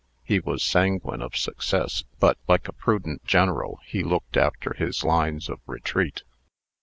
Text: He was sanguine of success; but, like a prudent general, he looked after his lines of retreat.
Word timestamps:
He 0.23 0.39
was 0.39 0.63
sanguine 0.63 1.21
of 1.21 1.37
success; 1.37 2.05
but, 2.19 2.39
like 2.47 2.67
a 2.67 2.73
prudent 2.73 3.23
general, 3.23 3.77
he 3.85 4.01
looked 4.01 4.35
after 4.35 4.73
his 4.73 5.03
lines 5.03 5.47
of 5.47 5.59
retreat. 5.67 6.23